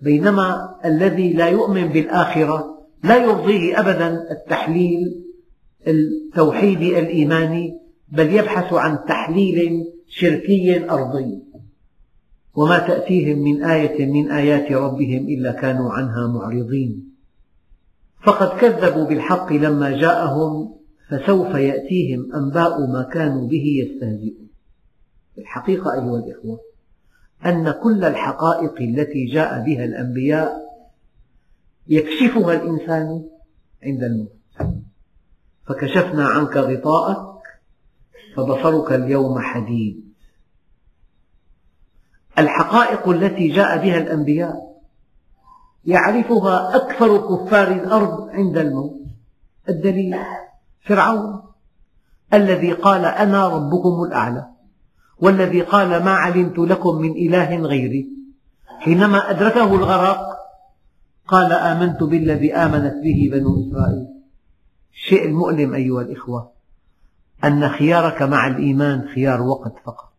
[0.01, 5.25] بينما الذي لا يؤمن بالآخرة لا يرضيه أبدا التحليل
[5.87, 7.79] التوحيدي الإيماني
[8.09, 11.45] بل يبحث عن تحليل شركي أرضي.
[12.55, 17.15] وما تأتيهم من آية من آيات ربهم إلا كانوا عنها معرضين.
[18.23, 20.75] فقد كذبوا بالحق لما جاءهم
[21.11, 24.49] فسوف يأتيهم أنباء ما كانوا به يستهزئون.
[25.39, 26.74] الحقيقة أيها الإخوة
[27.47, 30.65] أن كل الحقائق التي جاء بها الأنبياء
[31.87, 33.25] يكشفها الإنسان
[33.83, 34.33] عند الموت.
[35.67, 37.43] فكشفنا عنك غطاءك
[38.37, 40.05] فبصرك اليوم حديد.
[42.39, 44.81] الحقائق التي جاء بها الأنبياء
[45.85, 49.01] يعرفها أكثر كفار الأرض عند الموت.
[49.69, 50.17] الدليل
[50.81, 51.43] فرعون
[52.35, 54.54] الذي قال أنا ربكم الأعلى.
[55.19, 58.09] والذي قال ما علمت لكم من إله غيري.
[58.79, 60.21] حينما أدركه الغرق
[61.29, 64.07] قال آمنت بالذي آمنت به بنو إسرائيل.
[64.95, 66.51] الشيء المؤلم أيها الإخوة
[67.45, 70.13] أن خيارك مع الإيمان خيار وقت فقط.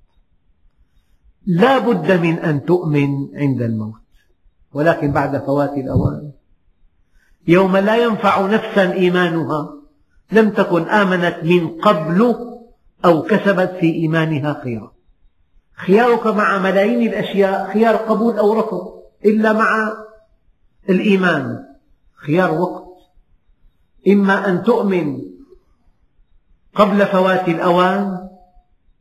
[1.45, 4.01] لا بد من أن تؤمن عند الموت
[4.73, 6.31] ولكن بعد فوات الأوان.
[7.47, 9.73] يوم لا ينفع نفسا إيمانها
[10.31, 12.35] لم تكن آمنت من قبل
[13.05, 14.95] أو كسبت في إيمانها خيرا
[15.75, 19.93] خيارك مع ملايين الأشياء خيار قبول أو رفض إلا مع
[20.89, 21.65] الإيمان.
[22.15, 22.85] خيار وقت.
[24.07, 25.21] إما أن تؤمن
[26.75, 28.29] قبل فوات الأوان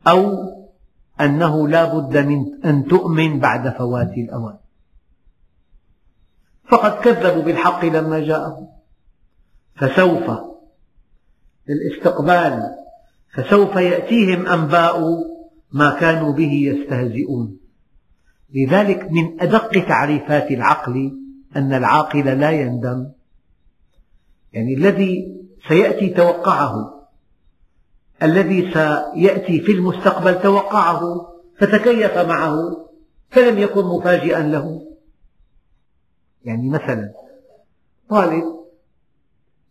[0.07, 0.49] أو
[1.21, 4.57] أنه لا بد من أن تؤمن بعد فوات الأوان.
[6.67, 8.67] فقد كذبوا بالحق لما جاءهم.
[9.75, 10.31] فسوف
[11.67, 12.84] للاستقبال
[13.35, 14.99] فسوف يأتيهم أنباء
[15.71, 17.57] ما كانوا به يستهزئون.
[18.53, 21.11] لذلك من أدق تعريفات العقل
[21.55, 23.11] أن العاقل لا يندم.
[24.53, 25.35] يعني الذي
[25.67, 27.07] سيأتي توقعه
[28.23, 31.01] الذي سيأتي في المستقبل توقعه
[31.57, 32.55] فتكيف معه
[33.29, 34.81] فلم يكن مفاجئا له.
[36.45, 37.13] يعني مثلا
[38.09, 38.43] طالب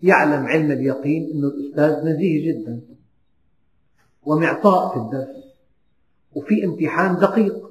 [0.03, 2.94] يعلم علم اليقين أن الأستاذ نزيه جدا.
[4.27, 5.45] ومعطاء في الدرس.
[6.33, 7.71] وفي امتحان دقيق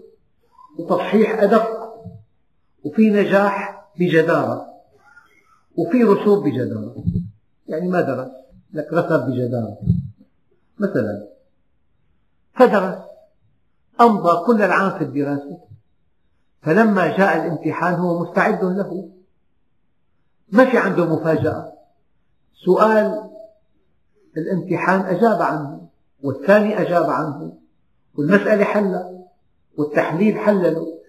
[0.79, 1.93] وتصحيح أدق
[2.83, 4.73] وفي نجاح بجدارة
[5.75, 7.03] وفي رسوب بجدارة.
[7.67, 8.31] يعني ما درس؟
[8.73, 9.77] لك رسب بجدارة.
[10.79, 11.27] مثلا
[12.53, 12.97] فدرس
[14.01, 15.59] أمضى كل العام في الدراسة.
[16.61, 19.09] فلما جاء الامتحان هو مستعد له.
[20.51, 21.73] ما في عنده مفاجأة.
[22.65, 23.29] سؤال
[24.37, 25.87] الامتحان أجاب عنه.
[26.23, 27.57] والثاني أجاب عنه
[28.15, 29.25] والمسألة حلت
[29.77, 30.99] والتحليل حلله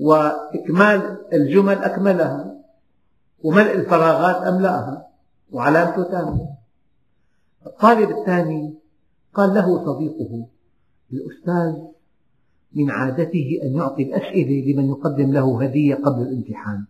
[0.00, 2.54] وإكمال الجمل أكملها
[3.42, 5.08] وملء الفراغات أملأها
[5.52, 6.48] وعلامته تامة.
[7.66, 8.74] الطالب الثاني
[9.34, 10.46] قال له صديقه
[11.12, 11.82] الأستاذ
[12.72, 16.84] من عادته أن يعطي الأسئلة لمن يقدم له هدية قبل الامتحان.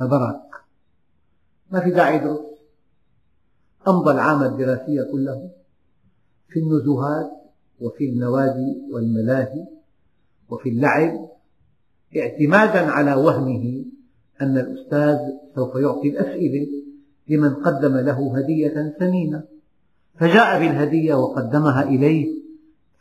[0.00, 0.42] فبرك.
[1.70, 2.40] ما في داعي يدرس.
[3.88, 5.61] أمضى العام الدراسي كله.
[6.52, 7.30] في النزهات
[7.80, 9.66] وفي النوادي والملاهي
[10.48, 11.28] وفي اللعب
[12.16, 13.84] اعتمادا على وهمه
[14.40, 15.18] أن الأستاذ
[15.54, 16.66] سوف يعطي الأسئلة
[17.28, 19.44] لمن قدم له هدية ثمينة
[20.14, 22.42] فجاء بالهدية وقدمها إليه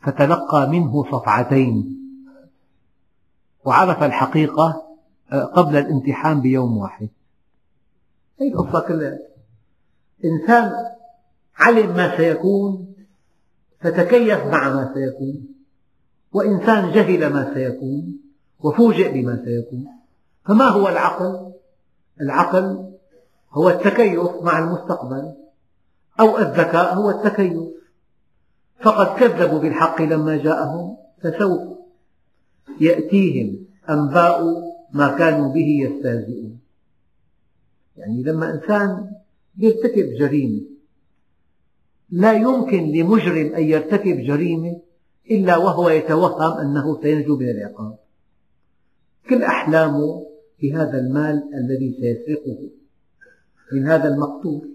[0.02, 1.98] فتلقى منه صفعتين.
[3.66, 4.84] وعرف الحقيقة
[5.32, 7.10] آه، قبل الامتحان بيوم واحد.
[8.42, 9.20] هذه القصة كلها؟
[10.26, 10.72] إنسان
[11.58, 12.91] علم ما سيكون
[13.82, 15.48] فتكيف مع ما سيكون.
[16.34, 18.20] وإنسان جهل ما سيكون
[18.60, 19.86] وفوجئ بما سيكون.
[20.46, 21.52] فما هو العقل؟
[22.22, 22.92] العقل
[23.52, 25.34] هو التكيف مع المستقبل
[26.20, 27.64] أو الذكاء هو التكيف.
[28.82, 31.78] فقد كذبوا بالحق لما جاءهم فسوف
[32.82, 34.42] يأتيهم أنباء
[34.94, 36.60] ما كانوا به يستهزئون.
[37.98, 39.12] يعني لما إنسان
[39.58, 40.71] يرتكب جريمة
[42.12, 44.82] لا يمكن لمجرم أن يرتكب جريمة
[45.32, 47.98] إلا وهو يتوهم أنه سينجو من العقاب.
[49.30, 50.28] كل أحلامه
[50.62, 52.70] بهذا المال الذي سيسرقه.
[53.74, 54.70] من هذا المقتول.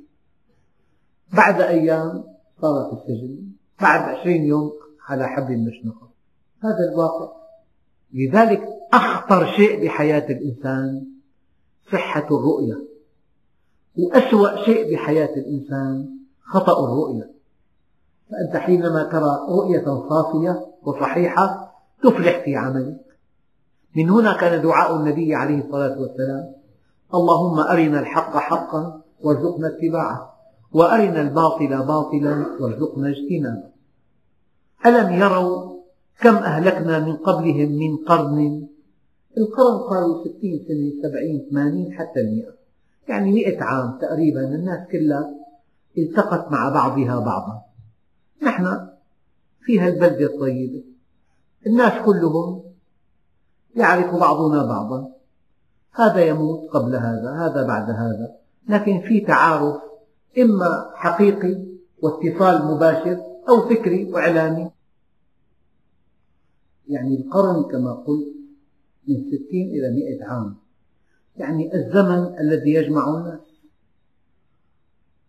[1.33, 2.25] بعد أيام
[2.61, 3.39] صار في السجن.
[3.81, 4.73] بعد عشرين يوم
[5.09, 6.11] على حبل مشنقة.
[6.65, 7.33] هذا الواقع.
[8.15, 11.07] لذلك أخطر شيء بحياة الإنسان
[11.93, 12.87] صحة الرؤية.
[13.97, 16.16] وأسوأ شيء بحياة الإنسان
[16.47, 17.31] خطأ الرؤية.
[18.31, 23.07] فأنت حينما ترى رؤية صافية وصحيحة تفلح في عملك.
[23.97, 26.53] من هنا كان دعاء النبي عليه الصلاة والسلام.
[27.15, 30.37] اللهم أرنا الحق حقا وارزقنا اتباعه
[30.73, 33.71] وأرنا الباطل باطلا وارزقنا اجتنابه.
[34.87, 35.77] ألم يروا
[36.21, 38.67] كم أهلكنا من قبلهم من قرن؟
[39.39, 42.53] القرن قالوا ستين سنة سبعين ثمانين حتى المئة.
[43.09, 45.46] يعني مئة عام تقريبا الناس كلها
[45.99, 47.63] التقت مع بعضها بعضا.
[48.43, 48.89] نحن
[49.61, 50.85] في هالبلدة الطيبة
[51.67, 52.63] الناس كلهم
[53.77, 55.13] يعرف بعضنا بعضا.
[55.93, 58.37] هذا يموت قبل هذا هذا بعد هذا.
[58.69, 59.83] لكن في تعارف
[60.39, 61.67] إما حقيقي
[62.03, 64.71] واتصال مباشر أو فكري وإعلامي.
[66.89, 68.37] يعني القرن كما قلت
[69.09, 70.57] من ستين إلى مئة عام.
[71.37, 73.41] يعني الزمن الذي يجمع الناس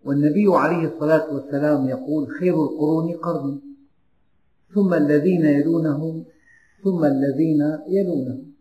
[0.07, 3.59] والنبي عليه الصلاة والسلام يقول خير القرون قرني
[4.73, 6.25] ثم الذين يلونهم
[6.83, 8.51] ثم الذين يلونهم.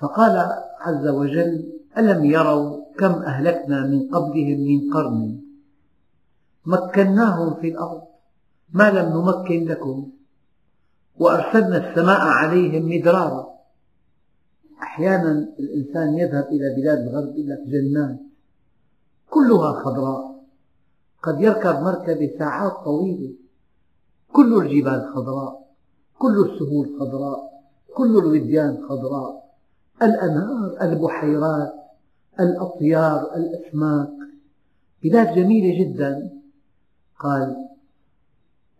[0.00, 0.34] فقال
[0.80, 5.40] عز وجل ألم يروا كم أهلكنا من قبلهم من قرن؟
[6.66, 8.02] مكناهم في الأرض
[8.72, 10.10] ما لم نمكن لكم.
[11.18, 13.48] وأرسلنا السماء عليهم مدرارا.
[14.82, 18.27] أحيانا الإنسان يذهب إلى بلاد الغرب يقول لك جنات
[19.30, 20.44] كلها خضراء.
[21.22, 23.34] قد يركب مركبة ساعات طويلة.
[24.32, 25.68] كل الجبال خضراء.
[26.18, 27.38] كل السهول خضراء.
[27.96, 29.44] كل الوديان خضراء.
[30.02, 31.74] الأنهار البحيرات
[32.40, 34.10] الأطيار الأسماك.
[35.02, 36.30] بلاد جميلة جدا.
[37.18, 37.68] قال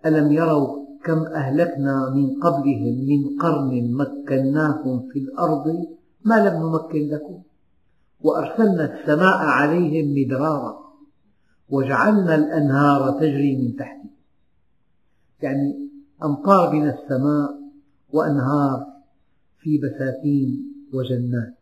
[0.07, 5.87] ألم يروا كم أهلكنا من قبلهم من قرن مكناهم في الأرض؟
[6.25, 7.43] ما لم نمكن لكم.
[8.21, 10.79] وأرسلنا السماء عليهم مدرارا
[11.69, 14.11] وجعلنا الأنهار تجري من تحتهم.
[15.43, 15.89] يعني
[16.25, 17.51] أمطار من السماء
[18.12, 18.87] وأنهار
[19.59, 21.55] في بساتين وجنات.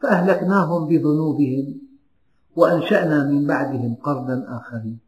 [0.00, 1.80] فأهلكناهم بذنوبهم
[2.56, 4.98] وأنشأنا من بعدهم قرنا آخرين.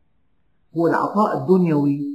[0.76, 2.06] هو العطاء الدنيوي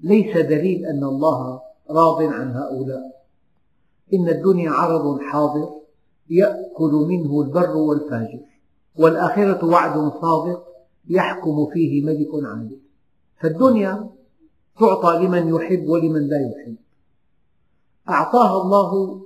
[0.00, 3.24] ليس دليل أن الله راض عن هؤلاء.
[4.14, 5.83] إن الدنيا عرض حاضر
[6.30, 8.40] يأكل منه البر والفاجر.
[8.96, 10.64] والآخرة وعد صادق
[11.08, 12.78] يحكم فيه ملك عادل.
[13.40, 14.10] فالدنيا
[14.80, 16.76] تعطى لمن يحب ولمن لا يحب.
[18.08, 19.20] أعطاها الله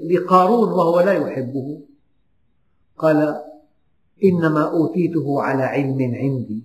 [0.00, 1.80] لقارون وهو لا يحبه.
[2.98, 3.42] قال
[4.24, 6.64] إنما أوتيته على علم عندي.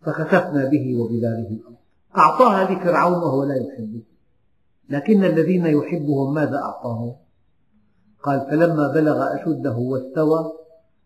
[0.00, 1.76] فخسفنا به وبداره الأرض.
[2.16, 4.02] أعطاها لفرعون وهو لا يحبه.
[4.88, 7.21] لكن الذين يحبهم ماذا أعطاهم؟
[8.22, 10.52] قال فلما بلغ أشده واستوى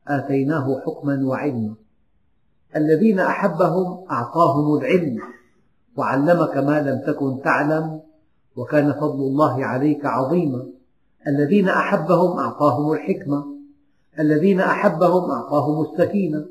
[0.08, 1.74] آتيناه حكما وعلما.
[2.76, 5.18] الذين أحبهم أعطاهم العلم
[5.96, 8.00] وعلمك ما لم تكن تعلم
[8.56, 10.66] وكان فضل الله عليك عظيما.
[11.26, 13.44] الذين أحبهم أعطاهم الحكمة
[14.18, 16.46] الذين أحبهم أعطاهم السكينة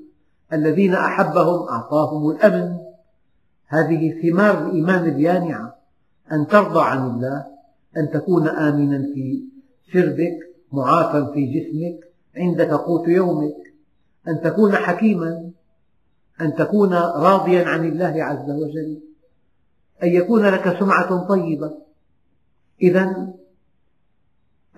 [0.53, 2.78] الذين أحبهم أعطاهم الأمن.
[3.68, 5.76] هذه ثمار الإيمان اليانعة
[6.32, 7.45] أن ترضى عن الله
[7.97, 9.43] أن تكون آمنا في
[9.93, 13.55] سربك معافى في جسمك عندك قوت يومك.
[14.28, 15.51] أن تكون حكيما
[16.41, 18.99] أن تكون راضيا عن الله عز وجل.
[20.03, 21.72] أن يكون لك سمعة طيبة.
[22.82, 23.28] إذا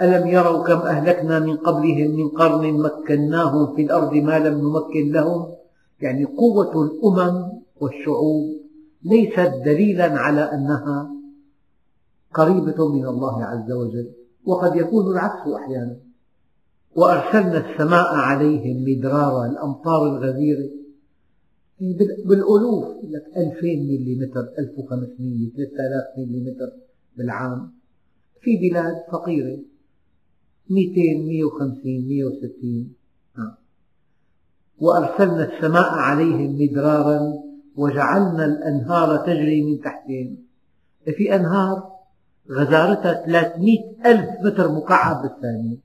[0.02, 5.54] ألم يروا كم أهلكنا من قبلهم من قرن مكناهم في الأرض ما لم نمكن لهم؟
[6.02, 8.58] يعني قوة الأمم والشعوب
[9.04, 11.12] ليست دليلا على أنها
[12.34, 14.27] قريبة من الله عز وجل.
[14.48, 15.98] وقد يكون العكس أحيانا.
[16.96, 20.70] وأرسلنا السماء عليهم مدرارا الأمطار الغزيرة.
[22.26, 26.72] بالألوف لك 2000 ملم 1500 3000 ملم
[27.18, 27.72] بالعام.
[28.42, 29.60] في بلاد فقيرة
[30.70, 32.94] 200 150 160
[34.80, 37.20] وأرسلنا السماء عليهم مدرارا
[37.76, 40.38] وجعلنا الأنهار تجري من تحتهم.
[41.18, 41.97] في أنهار
[42.52, 45.78] غزارتها 300 ألف متر مكعب بالثانية.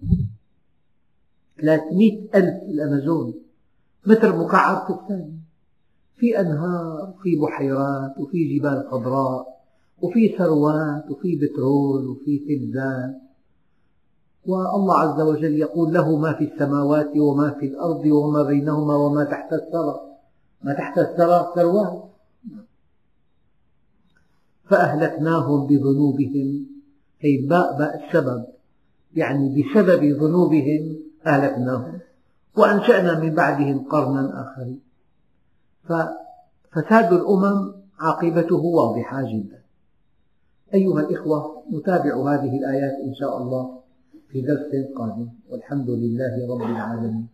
[1.61, 3.35] 300 ألف الأمازون
[4.07, 5.43] متر مكعب في الثانية.
[6.17, 9.47] في أنهار وفي بحيرات وفي جبال خضراء
[10.03, 13.23] وفي ثروات وفي بترول وفي فلزات
[14.47, 19.53] والله عز وجل يقول له ما في السماوات وما في الأرض وما بينهما وما تحت
[19.53, 20.01] الثرى.
[20.63, 22.12] ما تحت الثرى ثروات.
[24.73, 26.67] فأهلكناهم بذنوبهم.
[27.21, 28.45] هي باء باء السبب.
[29.15, 30.97] يعني بسبب ذنوبهم
[31.27, 31.99] أهلكناهم.
[32.57, 34.81] وأنشأنا من بعدهم قرنا آخرين.
[35.85, 39.63] ففساد الأمم عاقبته واضحة جدا.
[40.75, 43.81] أيها الإخوة نتابع هذه الآيات إن شاء الله
[44.29, 45.29] في درس قادم.
[45.51, 47.27] والحمد لله رب العالمين.